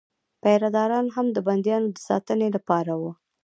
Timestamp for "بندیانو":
1.47-1.87